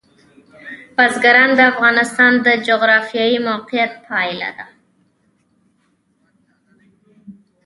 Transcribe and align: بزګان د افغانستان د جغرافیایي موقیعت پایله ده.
بزګان 0.95 1.49
د 1.55 1.59
افغانستان 1.71 2.33
د 2.45 2.47
جغرافیایي 2.67 3.39
موقیعت 3.47 3.93
پایله 4.07 4.49
ده. 4.57 4.65